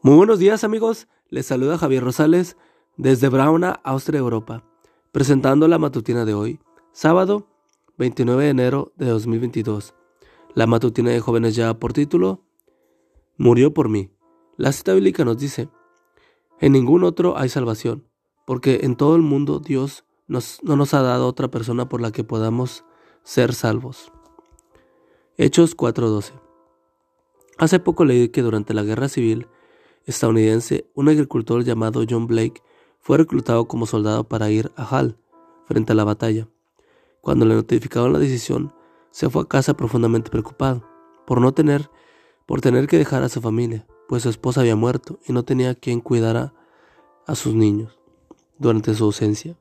[0.00, 2.56] Muy buenos días amigos, les saluda Javier Rosales
[2.96, 4.62] desde Brauna, Austria, Europa,
[5.10, 6.60] presentando la matutina de hoy,
[6.92, 7.48] sábado
[7.96, 9.96] 29 de enero de 2022.
[10.54, 12.44] La matutina de jóvenes ya por título,
[13.38, 14.08] Murió por mí.
[14.56, 15.68] La cita bíblica nos dice,
[16.60, 18.06] en ningún otro hay salvación,
[18.46, 22.22] porque en todo el mundo Dios no nos ha dado otra persona por la que
[22.22, 22.84] podamos
[23.24, 24.12] ser salvos.
[25.36, 26.34] Hechos 4:12
[27.58, 29.48] Hace poco leí que durante la guerra civil,
[30.10, 32.62] estadounidense, un agricultor llamado John Blake
[33.00, 35.18] fue reclutado como soldado para ir a Hall,
[35.66, 36.48] frente a la batalla.
[37.20, 38.72] Cuando le notificaron la decisión,
[39.10, 40.86] se fue a casa profundamente preocupado
[41.26, 41.90] por no tener,
[42.46, 45.74] por tener que dejar a su familia, pues su esposa había muerto y no tenía
[45.74, 46.54] quien cuidara
[47.26, 47.98] a sus niños
[48.58, 49.56] durante su ausencia.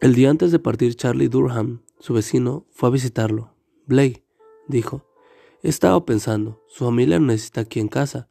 [0.00, 3.54] El día antes de partir, Charlie Durham, su vecino, fue a visitarlo.
[3.86, 4.22] Blake,
[4.68, 5.07] dijo,
[5.60, 8.28] He estado pensando, su familia necesita aquí en casa,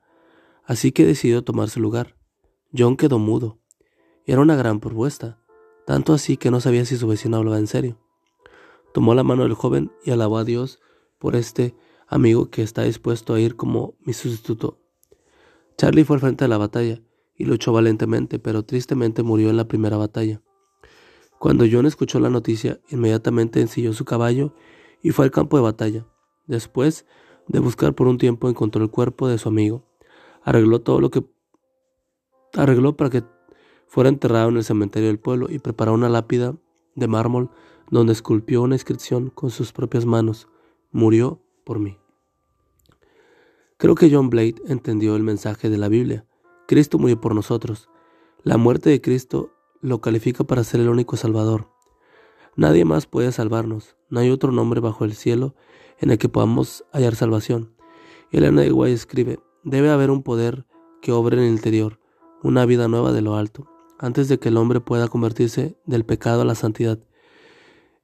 [0.64, 2.16] así que decidió tomar su lugar.
[2.76, 3.60] John quedó mudo.
[4.26, 5.38] Era una gran propuesta,
[5.86, 8.00] tanto así que no sabía si su vecino hablaba en serio.
[8.94, 10.80] Tomó la mano del joven y alabó a Dios
[11.20, 11.76] por este
[12.08, 14.80] amigo que está dispuesto a ir como mi sustituto.
[15.78, 17.02] Charlie fue al frente de la batalla
[17.36, 20.42] y luchó valientemente, pero tristemente murió en la primera batalla.
[21.40, 24.56] Cuando John escuchó la noticia, inmediatamente ensilló su caballo
[25.04, 26.06] y fue al campo de batalla.
[26.48, 27.06] Después
[27.48, 29.84] de buscar por un tiempo encontró el cuerpo de su amigo.
[30.44, 31.24] Arregló todo lo que
[32.54, 33.24] arregló para que
[33.88, 36.56] fuera enterrado en el cementerio del pueblo y preparó una lápida
[36.96, 37.50] de mármol
[37.90, 40.48] donde esculpió una inscripción con sus propias manos.
[40.92, 41.98] Murió por mí.
[43.78, 46.26] Creo que John Blade entendió el mensaje de la Biblia.
[46.68, 47.90] Cristo murió por nosotros.
[48.44, 51.70] La muerte de Cristo lo califica para ser el único Salvador.
[52.58, 53.96] Nadie más puede salvarnos.
[54.10, 55.56] No hay otro nombre bajo el cielo
[56.00, 57.76] en el que podamos hallar salvación.
[58.32, 60.66] Elena de Guay escribe, debe haber un poder
[61.00, 62.00] que obre en el interior,
[62.42, 63.70] una vida nueva de lo alto,
[64.00, 66.98] antes de que el hombre pueda convertirse del pecado a la santidad.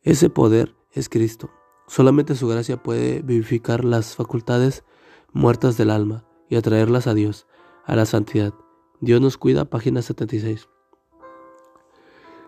[0.04, 1.50] Ese poder es Cristo.
[1.88, 4.84] Solamente su gracia puede vivificar las facultades
[5.32, 7.48] muertas del alma y atraerlas a Dios,
[7.86, 8.54] a la santidad.
[9.02, 10.70] Dios nos cuida, página 76.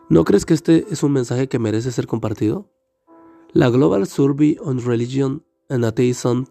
[0.07, 2.69] ¿No crees que este es un mensaje que merece ser compartido?
[3.53, 6.43] La Global Survey on Religion and Atheism,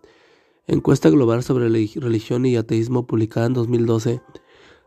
[0.67, 4.21] encuesta global sobre religión y ateísmo publicada en 2012,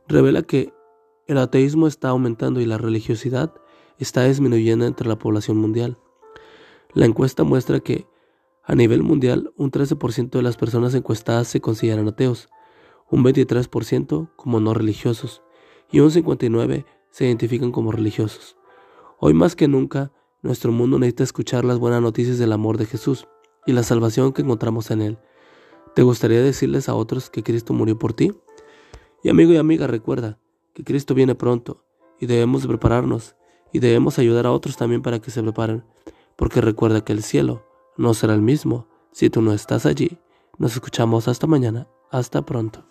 [0.10, 0.74] revela que
[1.28, 3.54] el ateísmo está aumentando y la religiosidad
[4.00, 5.98] está disminuyendo entre la población mundial.
[6.94, 8.06] La encuesta muestra que
[8.64, 12.50] a nivel mundial un 13% de las personas encuestadas se consideran ateos,
[13.10, 15.42] un 23% como no religiosos
[15.90, 18.57] y un 59% se identifican como religiosos.
[19.20, 20.12] Hoy más que nunca,
[20.44, 23.28] nuestro mundo necesita escuchar las buenas noticias del amor de Jesús
[23.66, 25.18] y la salvación que encontramos en Él.
[25.96, 28.32] ¿Te gustaría decirles a otros que Cristo murió por ti?
[29.24, 30.38] Y amigo y amiga, recuerda
[30.76, 31.84] que Cristo viene pronto
[32.20, 33.36] y debemos prepararnos
[33.74, 35.84] y debemos ayudar a otros también para que se preparen,
[36.36, 37.66] porque recuerda que el cielo
[37.98, 40.20] no será el mismo si tú no estás allí.
[40.60, 41.88] Nos escuchamos hasta mañana.
[42.12, 42.86] Hasta pronto.